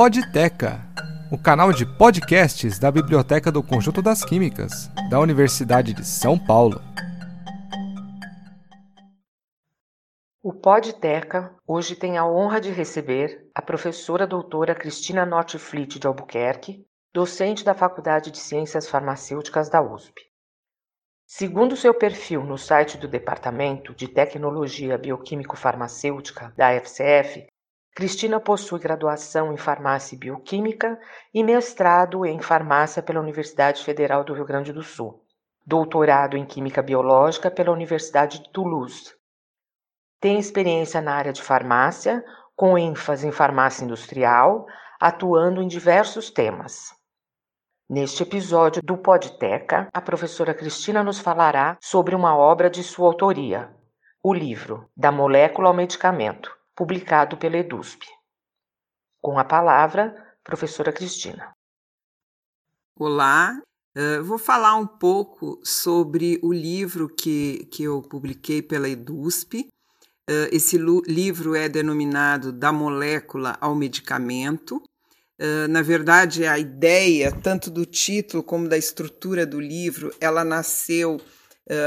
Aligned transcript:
Podteca, 0.00 0.78
o 1.28 1.36
canal 1.36 1.72
de 1.72 1.84
podcasts 1.84 2.78
da 2.78 2.88
Biblioteca 2.88 3.50
do 3.50 3.64
Conjunto 3.64 4.00
das 4.00 4.24
Químicas, 4.24 4.88
da 5.10 5.18
Universidade 5.18 5.92
de 5.92 6.06
São 6.06 6.38
Paulo. 6.38 6.80
O 10.40 10.52
Podteca 10.52 11.52
hoje 11.66 11.96
tem 11.96 12.16
a 12.16 12.24
honra 12.24 12.60
de 12.60 12.70
receber 12.70 13.50
a 13.52 13.60
professora 13.60 14.24
doutora 14.24 14.72
Cristina 14.72 15.26
Nortfleet 15.26 15.98
de 15.98 16.06
Albuquerque, 16.06 16.86
docente 17.12 17.64
da 17.64 17.74
Faculdade 17.74 18.30
de 18.30 18.38
Ciências 18.38 18.88
Farmacêuticas 18.88 19.68
da 19.68 19.82
USP. 19.82 20.14
Segundo 21.26 21.76
seu 21.76 21.92
perfil 21.92 22.44
no 22.44 22.56
site 22.56 22.96
do 22.96 23.08
Departamento 23.08 23.92
de 23.96 24.06
Tecnologia 24.06 24.96
Bioquímico-Farmacêutica 24.96 26.54
da 26.56 26.72
FCF, 26.74 27.48
Cristina 27.98 28.38
possui 28.38 28.78
graduação 28.78 29.52
em 29.52 29.56
Farmácia 29.56 30.14
e 30.14 30.18
Bioquímica 30.20 31.00
e 31.34 31.42
mestrado 31.42 32.24
em 32.24 32.40
Farmácia 32.40 33.02
pela 33.02 33.18
Universidade 33.18 33.82
Federal 33.82 34.22
do 34.22 34.32
Rio 34.32 34.44
Grande 34.44 34.72
do 34.72 34.84
Sul, 34.84 35.20
doutorado 35.66 36.36
em 36.36 36.46
Química 36.46 36.80
Biológica 36.80 37.50
pela 37.50 37.72
Universidade 37.72 38.38
de 38.38 38.52
Toulouse. 38.52 39.12
Tem 40.20 40.38
experiência 40.38 41.00
na 41.00 41.12
área 41.12 41.32
de 41.32 41.42
farmácia, 41.42 42.24
com 42.54 42.78
ênfase 42.78 43.26
em 43.26 43.32
farmácia 43.32 43.84
industrial, 43.84 44.68
atuando 45.00 45.60
em 45.60 45.66
diversos 45.66 46.30
temas. 46.30 46.94
Neste 47.90 48.22
episódio 48.22 48.80
do 48.80 48.96
Podteca, 48.96 49.88
a 49.92 50.00
professora 50.00 50.54
Cristina 50.54 51.02
nos 51.02 51.18
falará 51.18 51.76
sobre 51.80 52.14
uma 52.14 52.36
obra 52.36 52.70
de 52.70 52.84
sua 52.84 53.08
autoria, 53.08 53.74
o 54.22 54.32
livro 54.32 54.88
Da 54.96 55.10
Molécula 55.10 55.66
ao 55.66 55.74
Medicamento, 55.74 56.57
publicado 56.78 57.36
pela 57.36 57.56
EDUSP. 57.56 58.06
Com 59.20 59.36
a 59.36 59.44
palavra, 59.44 60.14
professora 60.44 60.92
Cristina. 60.92 61.52
Olá, 62.96 63.60
uh, 63.96 64.22
vou 64.22 64.38
falar 64.38 64.76
um 64.76 64.86
pouco 64.86 65.60
sobre 65.64 66.38
o 66.40 66.52
livro 66.52 67.08
que, 67.08 67.66
que 67.72 67.82
eu 67.82 68.00
publiquei 68.00 68.62
pela 68.62 68.88
EDUSP. 68.88 69.66
Uh, 70.30 70.46
esse 70.52 70.78
livro 70.78 71.56
é 71.56 71.68
denominado 71.68 72.52
Da 72.52 72.70
Molécula 72.70 73.58
ao 73.60 73.74
Medicamento. 73.74 74.76
Uh, 74.76 75.66
na 75.68 75.82
verdade, 75.82 76.46
a 76.46 76.60
ideia, 76.60 77.32
tanto 77.32 77.72
do 77.72 77.84
título 77.84 78.40
como 78.40 78.68
da 78.68 78.78
estrutura 78.78 79.44
do 79.44 79.60
livro, 79.60 80.14
ela 80.20 80.44
nasceu 80.44 81.20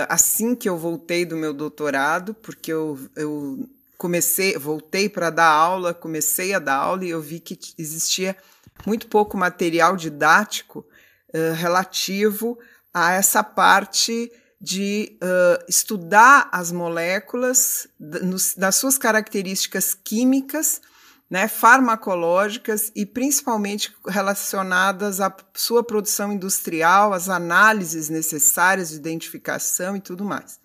assim 0.07 0.53
que 0.53 0.69
eu 0.69 0.77
voltei 0.77 1.25
do 1.25 1.35
meu 1.35 1.51
doutorado, 1.51 2.35
porque 2.35 2.71
eu, 2.71 2.99
eu 3.15 3.67
comecei, 4.01 4.57
voltei 4.57 5.07
para 5.07 5.29
dar 5.29 5.45
aula, 5.45 5.93
comecei 5.93 6.55
a 6.55 6.59
dar 6.59 6.73
aula 6.73 7.05
e 7.05 7.11
eu 7.11 7.21
vi 7.21 7.39
que 7.39 7.55
existia 7.77 8.35
muito 8.83 9.05
pouco 9.07 9.37
material 9.37 9.95
didático 9.95 10.79
uh, 10.79 11.53
relativo 11.53 12.57
a 12.91 13.11
essa 13.11 13.43
parte 13.43 14.31
de 14.59 15.19
uh, 15.21 15.63
estudar 15.69 16.49
as 16.51 16.71
moléculas 16.71 17.87
nos, 17.99 18.55
das 18.55 18.75
suas 18.75 18.97
características 18.97 19.93
químicas, 19.93 20.81
né, 21.29 21.47
farmacológicas 21.47 22.91
e 22.95 23.05
principalmente 23.05 23.95
relacionadas 24.07 25.21
à 25.21 25.31
sua 25.53 25.83
produção 25.83 26.33
industrial, 26.33 27.13
as 27.13 27.29
análises 27.29 28.09
necessárias 28.09 28.89
de 28.89 28.95
identificação 28.95 29.95
e 29.95 30.01
tudo 30.01 30.25
mais. 30.25 30.59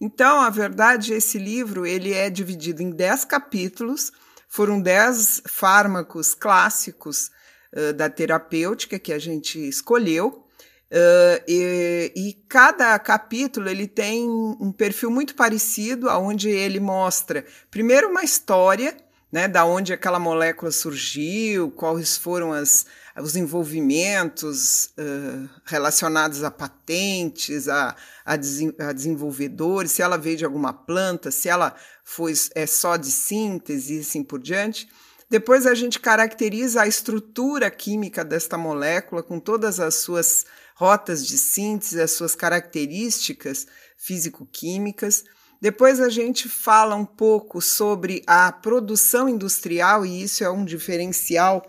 Então, 0.00 0.40
a 0.40 0.50
verdade, 0.50 1.12
esse 1.12 1.38
livro 1.38 1.84
ele 1.84 2.12
é 2.12 2.30
dividido 2.30 2.82
em 2.82 2.90
dez 2.90 3.24
capítulos. 3.24 4.12
Foram 4.48 4.80
dez 4.80 5.42
fármacos 5.46 6.34
clássicos 6.34 7.30
uh, 7.72 7.92
da 7.92 8.08
terapêutica 8.08 8.98
que 8.98 9.12
a 9.12 9.18
gente 9.18 9.58
escolheu. 9.58 10.44
Uh, 10.90 11.44
e, 11.46 12.12
e, 12.16 12.32
cada 12.48 12.98
capítulo 12.98 13.68
ele 13.68 13.86
tem 13.86 14.26
um 14.26 14.72
perfil 14.72 15.10
muito 15.10 15.34
parecido, 15.34 16.08
onde 16.08 16.48
ele 16.48 16.80
mostra 16.80 17.44
primeiro 17.70 18.08
uma 18.08 18.24
história, 18.24 18.96
né, 19.30 19.46
da 19.46 19.64
onde 19.64 19.92
aquela 19.92 20.18
molécula 20.18 20.70
surgiu, 20.70 21.70
quais 21.70 22.16
foram 22.16 22.52
as, 22.52 22.86
os 23.16 23.36
envolvimentos 23.36 24.90
uh, 24.98 25.48
relacionados 25.64 26.42
a 26.42 26.50
patentes, 26.50 27.68
a, 27.68 27.94
a, 28.24 28.32
a, 28.32 28.92
desenvolvedores, 28.92 29.92
se 29.92 30.02
ela 30.02 30.16
veio 30.16 30.38
de 30.38 30.44
alguma 30.44 30.72
planta, 30.72 31.30
se 31.30 31.48
ela 31.48 31.74
foi 32.02 32.32
é 32.54 32.66
só 32.66 32.96
de 32.96 33.10
síntese 33.10 33.96
e 33.96 34.00
assim 34.00 34.22
por 34.22 34.40
diante. 34.40 34.88
Depois 35.30 35.66
a 35.66 35.74
gente 35.74 36.00
caracteriza 36.00 36.82
a 36.82 36.88
estrutura 36.88 37.70
química 37.70 38.24
desta 38.24 38.56
molécula 38.56 39.22
com 39.22 39.38
todas 39.38 39.78
as 39.78 39.96
suas 39.96 40.46
rotas 40.74 41.26
de 41.26 41.36
síntese, 41.36 42.00
as 42.00 42.12
suas 42.12 42.34
características 42.34 43.66
físico-químicas. 43.98 45.24
Depois 45.60 46.00
a 46.00 46.08
gente 46.08 46.48
fala 46.48 46.94
um 46.94 47.04
pouco 47.04 47.60
sobre 47.60 48.22
a 48.26 48.52
produção 48.52 49.28
industrial, 49.28 50.06
e 50.06 50.22
isso 50.22 50.44
é 50.44 50.50
um 50.50 50.64
diferencial 50.64 51.66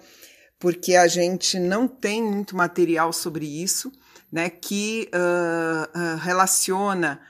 porque 0.59 0.95
a 0.95 1.07
gente 1.07 1.57
não 1.57 1.87
tem 1.87 2.21
muito 2.21 2.55
material 2.55 3.13
sobre 3.13 3.45
isso, 3.45 3.91
né, 4.31 4.49
que 4.49 5.09
uh, 5.13 5.97
uh, 5.97 6.17
relaciona 6.17 7.21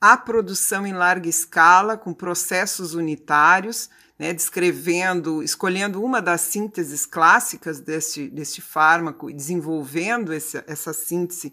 a 0.00 0.16
produção 0.16 0.86
em 0.86 0.92
larga 0.92 1.28
escala 1.28 1.96
com 1.96 2.14
processos 2.14 2.94
unitários, 2.94 3.90
né, 4.18 4.32
descrevendo, 4.32 5.42
escolhendo 5.42 6.02
uma 6.02 6.22
das 6.22 6.42
sínteses 6.42 7.04
clássicas 7.04 7.80
deste, 7.80 8.28
deste 8.28 8.62
fármaco 8.62 9.28
e 9.28 9.34
desenvolvendo 9.34 10.32
essa, 10.32 10.64
essa 10.66 10.92
síntese 10.92 11.52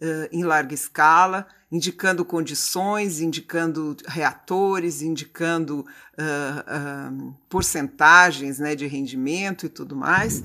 uh, 0.00 0.28
em 0.30 0.44
larga 0.44 0.74
escala, 0.74 1.46
indicando 1.70 2.24
condições, 2.24 3.20
indicando 3.20 3.96
reatores, 4.06 5.02
indicando 5.02 5.80
uh, 5.80 7.22
uh, 7.22 7.36
porcentagens 7.48 8.58
né, 8.58 8.74
de 8.74 8.86
rendimento 8.86 9.66
e 9.66 9.68
tudo 9.68 9.96
mais. 9.96 10.42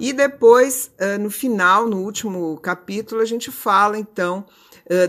E 0.00 0.12
depois, 0.12 0.90
no 1.20 1.30
final, 1.30 1.88
no 1.88 1.98
último 1.98 2.58
capítulo, 2.58 3.20
a 3.20 3.24
gente 3.24 3.52
fala 3.52 3.96
então 3.96 4.44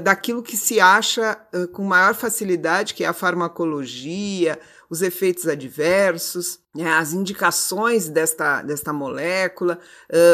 daquilo 0.03 0.44
que 0.44 0.56
se 0.56 0.79
acha 0.79 1.35
com 1.74 1.84
maior 1.84 2.13
facilidade, 2.13 2.94
que 2.94 3.03
é 3.03 3.07
a 3.07 3.13
farmacologia, 3.13 4.59
os 4.90 5.01
efeitos 5.01 5.47
adversos, 5.47 6.59
né, 6.73 6.88
as 6.94 7.13
indicações 7.13 8.07
desta, 8.09 8.62
desta 8.62 8.94
molécula, 8.94 9.79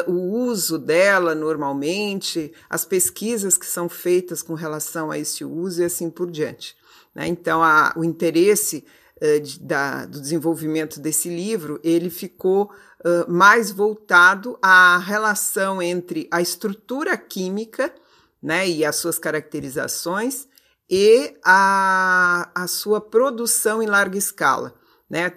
uh, 0.07 0.12
o 0.12 0.45
uso 0.45 0.78
dela 0.78 1.34
normalmente, 1.34 2.53
as 2.69 2.84
pesquisas 2.85 3.57
que 3.57 3.66
são 3.66 3.88
feitas 3.88 4.41
com 4.41 4.53
relação 4.53 5.11
a 5.11 5.17
esse 5.17 5.45
uso 5.45 5.81
e 5.81 5.85
assim 5.85 6.09
por 6.09 6.29
diante. 6.29 6.75
Né? 7.16 7.28
Então, 7.28 7.63
a, 7.63 7.94
o 7.95 8.03
interesse 8.03 8.85
uh, 9.22 9.40
de, 9.40 9.59
da, 9.59 10.06
do 10.06 10.19
desenvolvimento 10.19 11.00
desse 11.00 11.29
livro, 11.29 11.79
ele 11.84 12.09
ficou 12.09 12.72
uh, 13.06 13.31
mais 13.31 13.72
voltado 13.72 14.57
à 14.61 14.97
relação 14.97 15.81
entre 15.81 16.28
a 16.31 16.41
estrutura 16.41 17.17
química 17.17 17.94
né, 18.41 18.67
e 18.67 18.84
as 18.84 18.95
suas 18.95 19.19
caracterizações 19.19 20.47
e 20.91 21.38
a, 21.41 22.52
a 22.53 22.68
sua 22.68 23.00
produção 23.00 23.81
em 23.81 23.88
larga 23.88 24.18
escala, 24.18 24.75
né? 25.09 25.31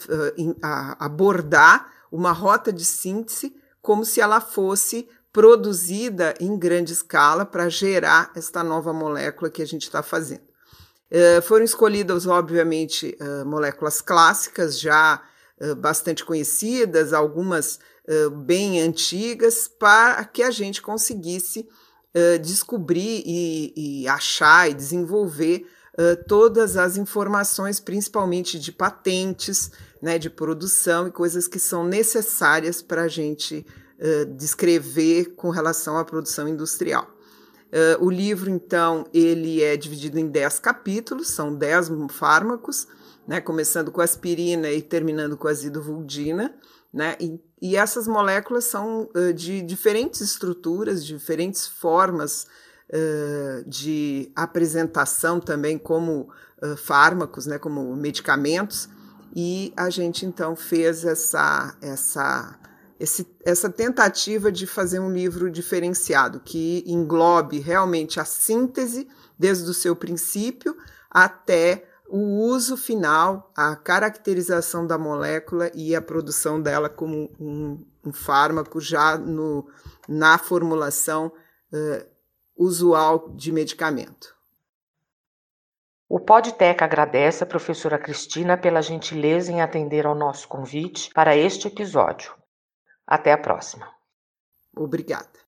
A, 0.61 1.07
abordar 1.07 1.93
uma 2.11 2.33
rota 2.33 2.73
de 2.73 2.85
síntese 2.85 3.55
como 3.81 4.05
se 4.05 4.21
ela 4.21 4.41
fosse 4.41 5.09
produzida 5.33 6.35
em 6.41 6.59
grande 6.59 6.93
escala 6.93 7.47
para 7.47 7.69
gerar 7.69 8.33
esta 8.35 8.65
nova 8.65 8.93
molécula 8.93 9.51
que 9.51 9.63
a 9.63 9.67
gente 9.67 9.83
está 9.83 10.03
fazendo. 10.03 10.43
Uh, 11.11 11.43
foram 11.43 11.65
escolhidas, 11.65 12.27
obviamente, 12.27 13.17
uh, 13.21 13.45
moléculas 13.45 14.01
clássicas 14.01 14.81
já 14.81 15.23
uh, 15.61 15.77
bastante 15.77 16.25
conhecidas, 16.25 17.12
algumas 17.12 17.79
bem 18.45 18.83
antigas, 18.83 19.67
para 19.67 20.23
que 20.27 20.43
a 20.43 20.50
gente 20.50 20.83
conseguisse 20.83 21.67
uh, 22.14 22.38
descobrir 22.38 23.22
e, 23.26 23.72
e, 23.76 24.08
achar 24.08 24.70
e 24.70 24.75
desenvolver 24.75 25.66
uh, 25.99 26.25
todas 26.26 26.76
as 26.76 26.96
informações, 26.96 27.81
principalmente 27.81 28.58
de 28.58 28.72
patentes, 28.72 29.70
né, 30.00 30.19
de 30.19 30.31
produção 30.31 31.08
e 31.08 31.11
coisas 31.11 31.49
que 31.49 31.58
são 31.58 31.84
necessárias 31.84 32.81
para 32.81 33.02
a 33.02 33.08
gente 33.08 33.66
uh, 33.99 34.26
descrever 34.37 35.34
com 35.34 35.50
relação 35.50 35.99
à 35.99 36.05
produção 36.05 36.49
industrial. 36.49 37.12
o 37.99 38.08
livro, 38.08 38.49
então, 38.49 39.05
ele 39.12 39.61
é 39.61 39.76
dividido 39.76 40.16
em 40.16 40.28
10 40.28 40.61
capítulos, 40.61 41.28
são 41.28 41.52
10 41.52 41.88
fármacos, 42.08 42.87
né, 43.26 43.40
começando 43.40 43.90
com 43.90 44.00
aspirina 44.00 44.70
e 44.70 44.81
terminando 44.81 45.37
com 45.37 45.49
azidovuldina, 45.49 46.55
né, 46.94 47.17
e 47.20 47.38
e 47.64 47.76
essas 47.76 48.06
moléculas 48.06 48.64
são 48.64 49.08
uh, 49.17 49.32
de 49.32 49.62
diferentes 49.62 50.20
estruturas, 50.20 51.02
diferentes 51.02 51.67
formas 51.67 52.46
uh, 52.91 53.67
de 53.67 54.31
apresentação 54.37 55.41
também 55.41 55.79
como 55.79 56.29
uh, 56.62 56.76
fármacos, 56.76 57.46
né, 57.46 57.58
como 57.58 57.96
medicamentos. 57.96 58.87
E 59.35 59.73
a 59.79 59.88
gente 59.88 60.26
então 60.26 60.55
fez 60.55 61.06
essa, 61.06 61.75
essa, 61.81 62.55
esse, 63.00 63.26
essa 63.43 63.70
tentativa 63.70 64.52
de 64.52 64.67
fazer 64.67 65.00
um 65.00 65.11
livro 65.11 65.50
diferenciado, 65.50 66.40
que 66.40 66.85
englobe 66.87 67.61
realmente 67.61 68.20
a 68.20 68.26
síntese, 68.26 69.08
desde 69.38 69.70
o 69.70 69.73
seu 69.73 69.97
princípio 69.97 70.76
até 71.11 71.88
o 72.16 72.46
uso 72.46 72.76
final, 72.76 73.50
a 73.56 73.75
caracterização 73.75 74.87
da 74.87 74.96
molécula 74.96 75.69
e 75.75 75.96
a 75.96 76.00
produção 76.00 76.62
dela 76.62 76.88
como 76.88 77.28
um, 77.40 77.84
um 78.06 78.12
fármaco 78.12 78.81
já 78.81 79.19
no, 79.19 79.69
na 80.08 80.38
formulação 80.38 81.32
uh, 81.72 82.06
usual 82.56 83.31
de 83.31 83.50
medicamento. 83.50 84.32
O 86.08 86.20
Podteca 86.20 86.84
agradece 86.84 87.43
a 87.43 87.49
professora 87.49 87.99
Cristina 87.99 88.56
pela 88.56 88.81
gentileza 88.81 89.50
em 89.50 89.61
atender 89.61 90.06
ao 90.06 90.14
nosso 90.14 90.46
convite 90.46 91.11
para 91.12 91.37
este 91.37 91.66
episódio. 91.66 92.32
Até 93.05 93.32
a 93.32 93.38
próxima. 93.38 93.90
Obrigada. 94.76 95.44